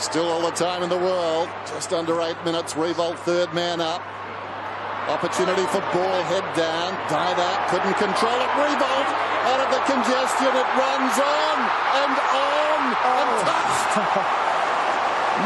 [0.00, 1.44] Still all the time in the world.
[1.68, 2.72] Just under eight minutes.
[2.72, 4.00] Revolt third man up.
[5.12, 6.96] Opportunity for ball head down.
[7.12, 7.68] Died out.
[7.68, 8.50] Couldn't control it.
[8.56, 9.08] Revolt
[9.44, 10.56] out of the congestion.
[10.56, 11.56] It runs on
[12.00, 13.44] and on and oh.
[13.44, 13.92] touched.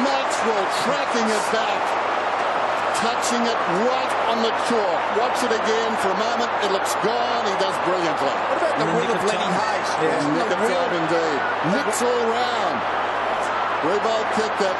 [0.06, 1.82] Maxwell tracking it back.
[3.02, 3.60] Touching it
[3.90, 5.02] right on the chalk.
[5.18, 6.50] Watch it again for a moment.
[6.62, 7.42] It looks gone.
[7.42, 8.30] He does brilliantly.
[8.30, 9.90] What about the will of Lenny Hayes?
[9.98, 10.30] Yeah.
[10.30, 11.40] Nick of time indeed.
[11.74, 12.93] Nicks all round.
[13.84, 14.76] Revolt kicked it.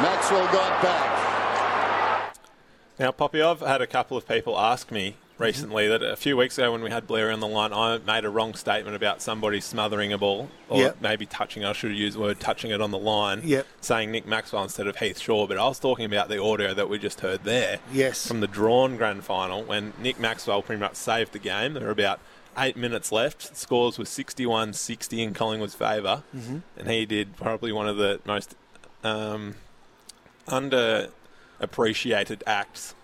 [0.00, 2.36] Maxwell got back.
[2.98, 6.56] Now, Poppy, I've had a couple of people ask me recently that a few weeks
[6.56, 9.60] ago when we had Blair on the line, I made a wrong statement about somebody
[9.60, 10.96] smothering a ball, or Yep.
[11.02, 11.64] maybe touching.
[11.64, 13.42] I should have used the word touching it on the line.
[13.44, 13.66] Yep.
[13.82, 16.88] Saying Nick Maxwell instead of Heath Shaw, but I was talking about the audio that
[16.88, 17.80] we just heard there.
[17.92, 18.26] Yes.
[18.26, 21.74] From the drawn grand final when Nick Maxwell pretty much saved the game.
[21.74, 22.20] There were about
[22.58, 23.56] eight minutes left.
[23.56, 26.62] Scores were 61-60 in Collingwood's favor Mhm.
[26.76, 28.54] and he did probably one of the most
[29.04, 29.54] um,
[30.48, 32.94] underappreciated acts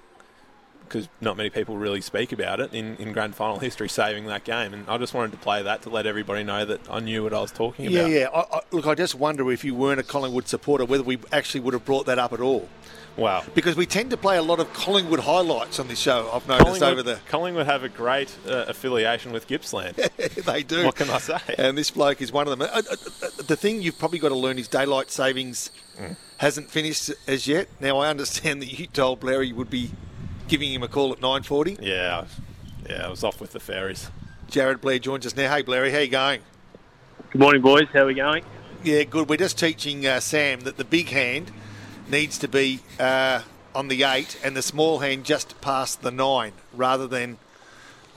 [0.88, 4.44] because not many people really speak about it in, in grand final history, saving that
[4.44, 4.74] game.
[4.74, 7.32] And I just wanted to play that to let everybody know that I knew what
[7.32, 8.10] I was talking Yeah, about.
[8.10, 8.28] yeah.
[8.34, 11.72] I, look, I just wonder if you weren't a Collingwood supporter, whether we actually would
[11.72, 12.68] have brought that up at all.
[13.16, 13.44] Wow.
[13.54, 16.82] Because we tend to play a lot of Collingwood highlights on this show, I've noticed
[16.82, 17.18] over the.
[17.28, 19.96] Collingwood have a great uh, affiliation with Gippsland.
[20.44, 20.84] they do.
[20.86, 21.38] What can I say?
[21.58, 22.62] And this bloke is one of them.
[22.62, 26.16] Uh, uh, uh, the thing you've probably got to learn is daylight savings Mm.
[26.38, 27.68] hasn't finished as yet.
[27.78, 29.90] Now, I understand that you told Blair you would be
[30.48, 31.82] giving him a call at 9.40.
[31.82, 32.24] Yeah,
[32.88, 34.10] yeah, I was off with the fairies.
[34.50, 35.54] Jarryd Blair joins us now.
[35.54, 36.40] Hey, Blair, how you going?
[37.30, 37.88] Good morning, boys.
[37.92, 38.42] How are we going?
[38.82, 39.28] Yeah, good.
[39.28, 41.52] We're just teaching uh, Sam that the big hand
[42.08, 43.42] needs to be uh,
[43.74, 47.38] on the eight and the small hand just past the nine, rather than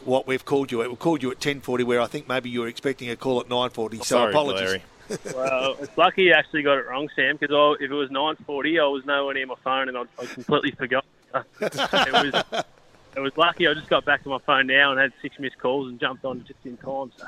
[0.03, 0.89] what we've called you at.
[0.89, 3.39] We've called you at ten forty, where I think maybe you were expecting a call
[3.39, 3.97] at nine forty.
[3.97, 4.61] So Sorry, apologies.
[4.61, 4.83] Larry.
[5.35, 8.87] well, it's lucky you actually got it wrong, Sam, because if it was 9.40, I
[8.87, 11.05] was nowhere near my phone and I, I completely forgot.
[11.61, 12.65] it was
[13.15, 15.57] it was lucky I just got back to my phone now and had six missed
[15.59, 17.11] calls and jumped on just in time.
[17.17, 17.25] So.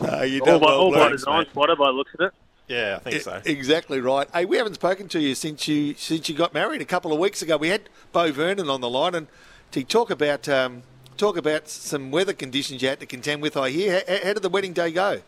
[0.06, 2.32] Uh, you all done by, well, all by design, spotter by the looks of it.
[2.68, 3.40] Yeah, I think so.
[3.44, 4.28] Exactly right.
[4.34, 7.18] Hey, we haven't spoken to you since you since you got married a couple of
[7.18, 7.56] weeks ago.
[7.56, 9.28] We had Bo Vernon on the line, and
[9.70, 10.82] to talk about um,
[11.16, 13.56] talk about some weather conditions you had to contend with.
[13.56, 14.02] I hear.
[14.08, 15.20] How, how did the wedding day go?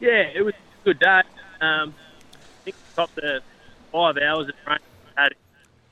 [0.00, 1.22] Yeah, it was a good day.
[1.60, 1.94] Um,
[2.34, 3.40] I think we topped the
[3.90, 5.34] five hours of rain we had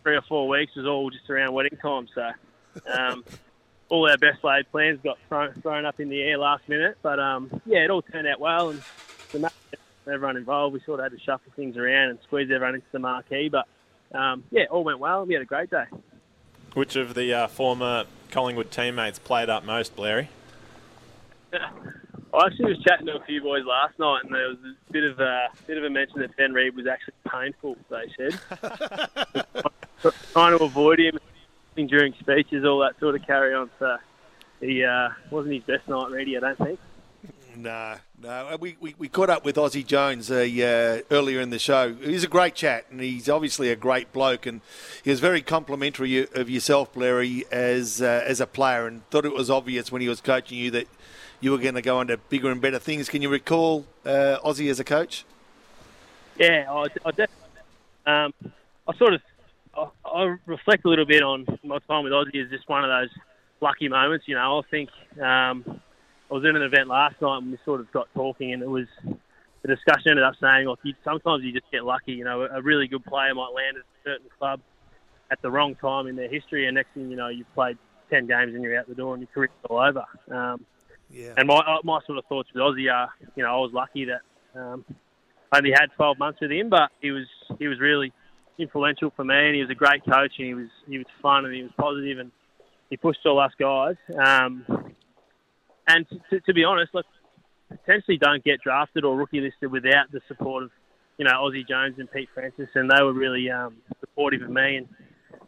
[0.03, 2.09] three or four weeks was all just around wedding time.
[2.15, 2.31] So
[2.93, 3.25] um,
[3.89, 6.99] all our best laid plans got thrown, thrown up in the air last minute.
[7.03, 8.83] But um, yeah, it all turned out well, and
[9.33, 9.49] the ma-
[10.09, 12.99] everyone involved, we sort of had to shuffle things around and squeeze everyone into the
[12.99, 13.49] marquee.
[13.49, 13.67] But
[14.17, 15.25] um, yeah, all went well.
[15.25, 15.85] We had a great day.
[16.75, 20.29] Which of the uh, former Collingwood teammates played up most, Blairy?
[21.53, 25.05] I actually was chatting to a few boys last night, and there was a bit
[25.05, 27.77] of a bit of a mention that Ben Reid was actually painful.
[27.89, 28.39] They said,
[30.33, 31.19] trying to avoid him
[31.87, 33.71] during speeches, all that sort of carry on.
[33.79, 33.97] So
[34.61, 36.79] he uh, wasn't his best night Reidy, I don't think.
[37.57, 38.57] No, no.
[38.61, 41.95] We, we, we caught up with Aussie Jones uh, uh, earlier in the show.
[41.95, 44.45] He's a great chat, and he's obviously a great bloke.
[44.45, 44.61] And
[45.03, 49.33] he was very complimentary of yourself, Blairy, as uh, as a player, and thought it
[49.33, 50.87] was obvious when he was coaching you that
[51.41, 53.09] you were going to go on to bigger and better things.
[53.09, 55.25] Can you recall uh, Aussie as a coach?
[56.39, 57.35] Yeah, I, I definitely.
[58.07, 58.35] Um,
[58.87, 59.23] I sort of
[59.75, 62.91] I, I reflect a little bit on my time with Aussie as just one of
[62.91, 63.19] those
[63.63, 64.29] lucky moments.
[64.29, 64.91] You know, I think
[65.23, 65.81] um,
[66.31, 68.69] I was in an event last night and we sort of got talking, and it
[68.69, 68.87] was
[69.63, 72.13] the discussion ended up saying, like, you, sometimes you just get lucky.
[72.13, 74.61] You know, a really good player might land at a certain club
[75.31, 77.79] at the wrong time in their history, and next thing you know, you've played
[78.11, 80.05] ten games and you're out the door and your career's all over.
[80.31, 80.65] Um,
[81.11, 81.35] Yeah.
[81.37, 84.07] and my uh, my sort of thoughts with Aussie are, you know, I was lucky
[84.07, 84.23] that
[84.59, 84.85] um,
[85.53, 87.27] I only had 12 months with him, but he was
[87.59, 88.13] he was really
[88.59, 91.45] influential for me, and he was a great coach, and he was he was fun,
[91.45, 92.31] and he was positive, and
[92.91, 93.97] he pushed all us guys.
[94.17, 94.65] Um,
[95.87, 97.07] and to, to, be honest, look,
[97.69, 100.71] potentially don't get drafted or rookie listed without the support of,
[101.19, 104.77] you know, Aussie Jones and Pete Francis, and they were really um, supportive of me
[104.77, 104.89] and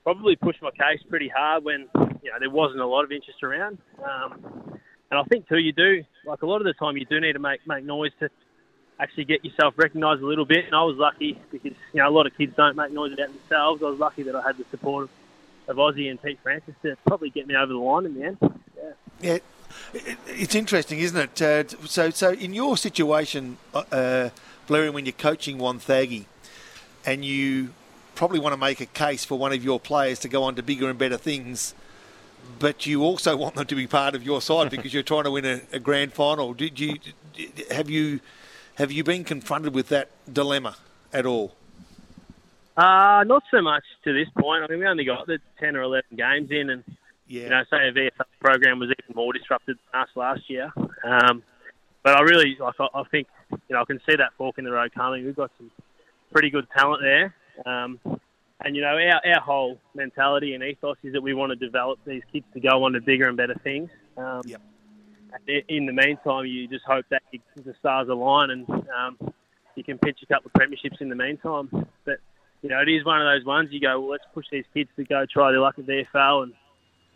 [0.02, 1.87] probably pushed my case pretty hard when
[2.23, 3.76] you know there wasn't a lot of interest around.
[4.02, 4.79] Um,
[5.11, 7.35] and I think too, you do like a lot of the time you do need
[7.35, 8.31] to make make noise to
[9.00, 10.64] actually get yourself recognised a little bit.
[10.64, 13.29] And I was lucky because you know a lot of kids don't make noise about
[13.29, 13.82] themselves.
[13.82, 15.11] I was lucky that I had the support of,
[15.69, 18.38] of Aussie and Pete Francis to probably get me over the line in the end.
[18.40, 18.93] Yeah.
[19.20, 19.38] Yeah.
[19.92, 21.42] It's interesting, isn't it?
[21.42, 24.30] Uh, so, so in your situation, uh, uh
[24.66, 26.26] Blair, when you're coaching Wonthaggi,
[27.06, 27.70] and you
[28.14, 30.62] probably want to make a case for one of your players to go on to
[30.62, 31.74] bigger and better things,
[32.58, 35.30] but you also want them to be part of your side because you're trying to
[35.30, 36.52] win a, a grand final.
[36.52, 36.98] Did you
[37.70, 38.20] have you
[38.74, 40.76] have you been confronted with that dilemma
[41.12, 41.54] at all?
[42.76, 44.62] Uh, not so much to this point.
[44.62, 46.84] I mean, we only got the 10 or 11 games in, and,
[47.28, 47.42] yeah.
[47.42, 50.72] you know, say the VFL program was even more disrupted than us last year.
[51.04, 51.42] Um,
[52.02, 54.64] but I really, like, I, I, think, you know, I can see that fork in
[54.64, 55.25] the road coming.
[55.25, 55.70] We've got some
[56.32, 57.34] pretty good talent there.
[57.66, 58.00] Um,
[58.64, 61.98] and, you know, our, our whole mentality and ethos is that we want to develop
[62.04, 63.90] these kids to go on to bigger and better things.
[64.16, 64.60] Um, yep
[65.46, 69.32] in the meantime, you just hope that the stars align and um,
[69.75, 71.69] you can pitch a couple of premierships in the meantime.
[72.04, 72.19] But
[72.62, 74.90] you know, it is one of those ones you go, well, let's push these kids
[74.96, 76.52] to go try their luck at VFL, and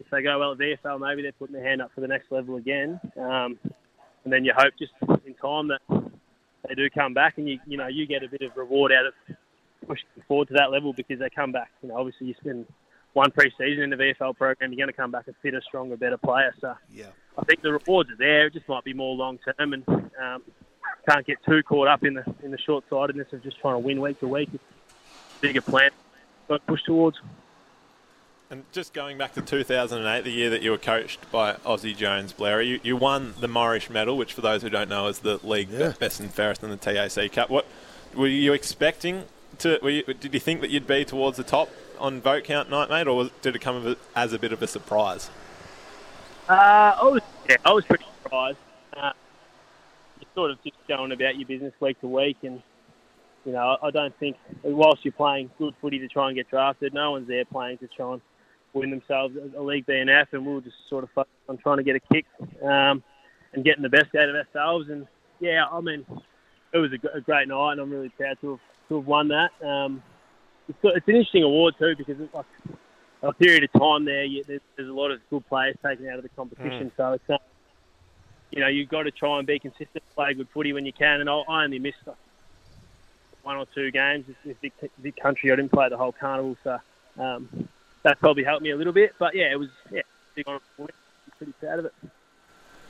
[0.04, 2.30] if they go well at VFL, maybe they're putting their hand up for the next
[2.30, 3.00] level again.
[3.16, 3.58] Um,
[4.24, 4.92] and then you hope just
[5.26, 5.80] in time that
[6.68, 9.06] they do come back, and you you know you get a bit of reward out
[9.06, 9.36] of
[9.86, 11.70] pushing forward to that level because they come back.
[11.82, 12.66] You know, obviously you spend
[13.14, 16.16] one pre-season in the VFL program, you're going to come back a fitter, stronger, better
[16.16, 16.54] player.
[16.60, 17.06] So yeah.
[17.36, 18.46] I think the rewards are there.
[18.46, 20.42] It just might be more long term, and um,
[21.08, 23.80] can't get too caught up in the in the short sightedness of just trying to
[23.80, 24.48] win week to week.
[24.52, 24.64] It's
[25.40, 25.90] bigger plan
[26.48, 27.18] to push towards.
[28.52, 32.34] And just going back to 2008, the year that you were coached by Aussie Jones,
[32.34, 35.40] Blair, you, you won the Morrish Medal, which for those who don't know is the
[35.42, 35.94] league yeah.
[35.98, 37.48] best and fairest in the TAC Cup.
[37.48, 37.66] What
[38.14, 39.24] were you expecting
[39.60, 39.78] to?
[39.82, 43.06] You, did you think that you'd be towards the top on vote count night, mate,
[43.06, 45.30] or did it come as a bit of a surprise?
[46.46, 48.58] Uh, I was yeah, I was pretty surprised.
[48.94, 49.12] Uh,
[50.20, 52.62] you're sort of just going about your business week to week, and
[53.46, 56.92] you know I don't think whilst you're playing good footy to try and get drafted,
[56.92, 58.20] no one's there playing to try and
[58.72, 61.82] win themselves a league BNF, and we were just sort of focused on trying to
[61.82, 62.26] get a kick
[62.62, 63.02] um,
[63.52, 64.88] and getting the best out of ourselves.
[64.88, 65.06] And
[65.40, 66.06] yeah, I mean,
[66.72, 69.28] it was a, a great night, and I'm really proud to have to have won
[69.28, 69.50] that.
[69.64, 70.02] Um,
[70.68, 72.46] it's, it's an interesting award too because it's like
[73.22, 74.24] a period of time there.
[74.24, 76.96] You, there's, there's, a lot of good players taken out of the competition, mm.
[76.96, 77.38] so it's uh,
[78.50, 81.20] you know you've got to try and be consistent, play good footy when you can.
[81.20, 81.98] And I, I only missed
[83.42, 84.24] one or two games.
[84.26, 86.78] This, this big, big country, I didn't play the whole carnival, so
[87.18, 87.68] um,
[88.02, 89.14] that probably helped me a little bit.
[89.18, 90.02] But yeah, it was yeah,
[90.34, 90.90] big on point.
[91.38, 91.94] pretty proud of it.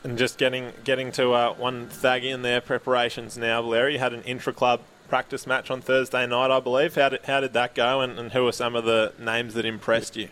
[0.04, 4.52] And just getting getting to uh, Wonthaggi in their preparations now, Larry had an intra
[4.52, 6.94] club practice match on Thursday night, I believe.
[6.94, 9.64] How did, how did that go, and, and who were some of the names that
[9.64, 10.28] impressed you?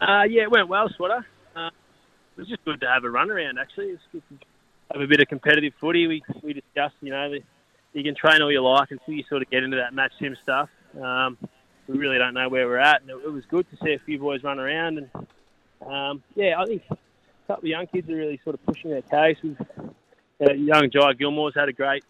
[0.00, 1.26] Uh, yeah, it went well, Swatter.
[1.56, 1.68] Uh,
[2.36, 3.86] it was just good to have a run around, actually.
[3.86, 4.46] It's good to
[4.92, 6.06] have a bit of competitive footy.
[6.06, 7.40] We, we discussed, you know, the,
[7.94, 10.36] you can train all you like until you sort of get into that match sim
[10.42, 10.68] stuff.
[11.00, 11.38] Um,
[11.88, 13.98] we really don't know where we're at, and it, it, was good to see a
[14.04, 14.98] few boys run around.
[14.98, 15.26] And
[15.86, 16.96] um, yeah, I think a
[17.46, 19.38] couple of young kids are really sort of pushing their case.
[20.40, 22.04] Uh, young Jai Gilmore's had a great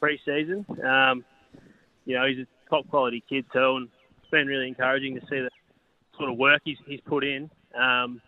[0.00, 0.66] pre-season.
[0.84, 1.24] Um,
[2.04, 3.88] you know, he's a top quality kid too, and
[4.18, 5.50] it's been really encouraging to see the
[6.16, 7.50] sort of work he's, he's put in.
[7.78, 8.20] Um,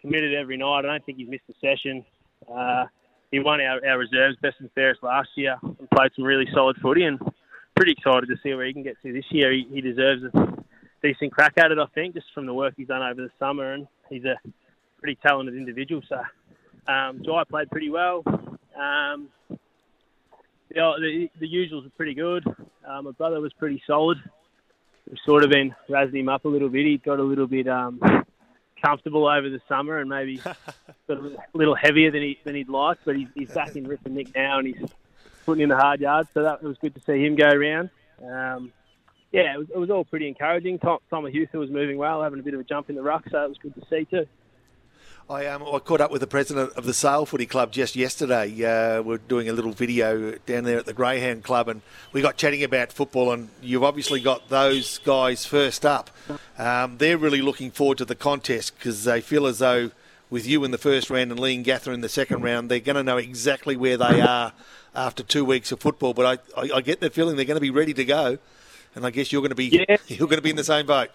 [0.00, 0.80] committed every night.
[0.80, 2.04] I don't think he's missed a session.
[2.52, 2.86] Uh,
[3.30, 6.76] he won our, our reserves best and fairest last year and played some really solid
[6.80, 7.18] footy and
[7.76, 9.52] pretty excited to see where he can get to this year.
[9.52, 10.56] He, he deserves a
[11.02, 13.74] decent crack at it, I think, just from the work he's done over the summer
[13.74, 14.36] and he's a
[14.98, 16.02] pretty talented individual.
[16.08, 16.20] So
[16.92, 18.22] um, Jai played pretty well.
[18.26, 19.28] Um,
[20.74, 22.44] yeah, the, the usuals were pretty good.
[22.86, 24.18] Uh, my brother was pretty solid.
[25.08, 26.86] We've sort of been razzing him up a little bit.
[26.86, 28.00] He got a little bit um,
[28.84, 30.36] comfortable over the summer and maybe
[31.08, 32.98] got a little heavier than he than he'd like.
[33.04, 34.90] But he's, he's back in Nick now, and he's
[35.46, 36.28] putting in the hard yards.
[36.34, 37.90] So that it was good to see him go around.
[38.22, 38.72] Um,
[39.32, 40.78] yeah, it was, it was all pretty encouraging.
[40.78, 43.24] Tom, Tom Huther was moving well, having a bit of a jump in the ruck,
[43.30, 44.26] so it was good to see too.
[45.28, 48.46] I um, I caught up with the president of the Sale Footy Club just yesterday.
[48.64, 52.36] Uh, we're doing a little video down there at the Greyhound Club, and we got
[52.36, 53.32] chatting about football.
[53.32, 56.10] And you've obviously got those guys first up.
[56.56, 59.90] Um, they're really looking forward to the contest because they feel as though
[60.30, 63.02] with you in the first round and Leongatha in the second round, they're going to
[63.02, 64.52] know exactly where they are
[64.96, 66.14] after two weeks of football.
[66.14, 68.38] But I, I, I get the feeling they're going to be ready to go,
[68.94, 69.96] and I guess you're going to be yeah.
[70.08, 71.10] you're going to be in the same boat.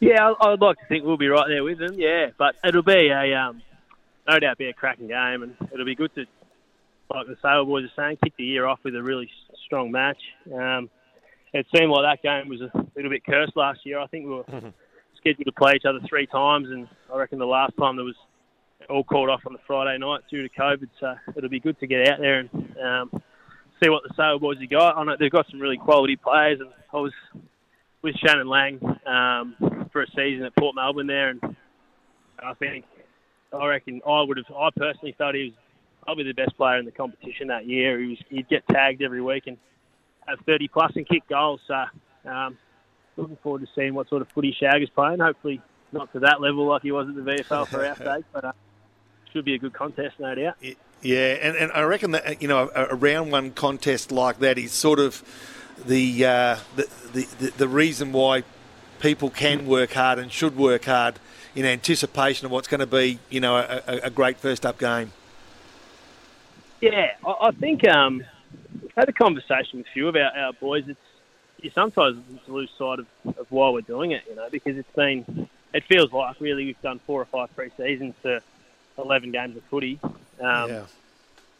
[0.00, 1.92] Yeah, I, would like to think we'll be right there with them.
[1.94, 3.62] Yeah, but it'll be a um,
[4.26, 6.24] no doubt be a cracking game, and it'll be good to,
[7.10, 9.30] like the Sale boys are saying, kick the year off with a really
[9.66, 10.20] strong match.
[10.52, 10.88] Um,
[11.52, 13.98] it seemed like that game was a little bit cursed last year.
[13.98, 14.68] I think we were mm-hmm.
[15.16, 18.16] scheduled to play each other three times, and I reckon the last time there was
[18.88, 20.88] all called off on the Friday night due to COVID.
[20.98, 23.22] So it'll be good to get out there and um,
[23.82, 24.96] see what the Sale boys have got.
[24.96, 27.12] I know they've got some really quality players, and I was
[28.02, 31.40] with Shannon Lang um, for a season at Port Melbourne there, and
[32.42, 32.84] I think
[33.52, 34.46] I reckon I would have.
[34.56, 35.52] I personally thought he was
[36.02, 38.00] probably the best player in the competition that year.
[38.00, 39.58] He was, he'd get tagged every week and
[40.26, 41.60] have 30 plus and kick goals.
[41.66, 41.84] So
[42.28, 42.56] um,
[43.16, 45.20] looking forward to seeing what sort of footy Shag is playing.
[45.20, 45.60] Hopefully
[45.92, 48.52] not to that level like he was at the VFL for our sake, but uh,
[49.32, 50.56] should be a good contest, no doubt.
[51.02, 54.58] Yeah, and, and I reckon that you know a, a round one contest like that
[54.58, 55.22] is sort of
[55.86, 58.44] the, uh, the, the the reason why
[59.00, 61.18] people can work hard and should work hard
[61.54, 65.12] in anticipation of what's going to be you know a, a great first up game.
[66.82, 68.22] Yeah, I, I think um,
[68.84, 70.84] I've had a conversation with a few about our boys.
[70.86, 71.00] It's
[71.62, 75.48] you sometimes lose sight of, of why we're doing it, you know, because it's been
[75.72, 78.42] it feels like really we've done four or five pre seasons to
[78.98, 80.84] eleven games of footy, um, yeah.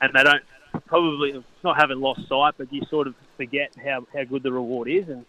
[0.00, 0.42] and they don't
[0.86, 4.88] probably not having lost sight, but you sort of forget how, how good the reward
[4.88, 5.24] is and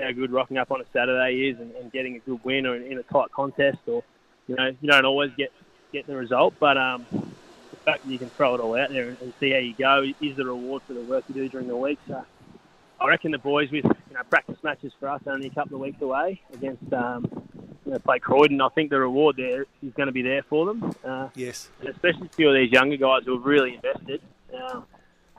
[0.00, 2.76] how good rocking up on a Saturday is and, and getting a good win or
[2.76, 4.02] in, in, a tight contest, or
[4.46, 5.52] you know you don't always get
[5.92, 9.08] get the result, but um, the fact that you can throw it all out there
[9.08, 11.76] and see how you go is the reward for the work you do during the
[11.76, 11.98] week.
[12.08, 12.24] So
[13.00, 15.82] I reckon the boys with you know practice matches for us only a couple of
[15.82, 17.41] weeks away against um,
[18.04, 18.60] play Croydon.
[18.60, 20.94] I think the reward there is going to be there for them.
[21.04, 24.20] Uh, yes, and especially a few of these younger guys who have really invested.
[24.54, 24.80] Uh,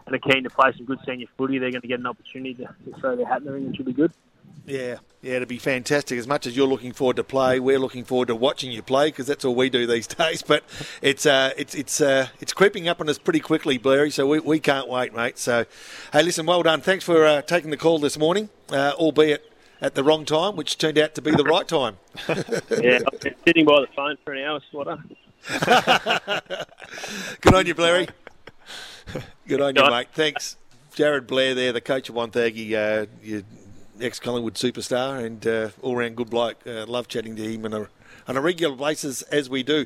[0.05, 2.53] and are keen to play some good senior footy, they're going to get an opportunity
[2.55, 4.12] to, to throw their hat in the ring, which will be good.
[4.65, 6.17] Yeah, yeah, it'd be fantastic.
[6.17, 9.09] As much as you're looking forward to play, we're looking forward to watching you play
[9.09, 10.41] because that's all we do these days.
[10.41, 10.63] But
[11.01, 14.09] it's uh, it's it's uh, it's creeping up on us pretty quickly, Blairy.
[14.09, 15.38] So we, we can't wait, mate.
[15.38, 15.65] So,
[16.13, 16.79] hey, listen, well done.
[16.79, 19.52] Thanks for uh, taking the call this morning, uh, albeit
[19.83, 21.97] at the wrong time, which turned out to be the right time.
[22.29, 24.97] yeah, I've been sitting by the phone for an hour, Swatter.
[27.41, 28.07] Good on you, Blairy.
[29.47, 30.07] Good on you, mate.
[30.13, 30.55] Thanks.
[30.95, 33.41] Jarryd Blair there, the coach of Wonthaggi, uh,
[33.99, 36.65] ex Collingwood superstar and uh, all round good bloke.
[36.65, 37.87] Uh, love chatting to him on a,
[38.27, 39.81] on a regular basis as we do.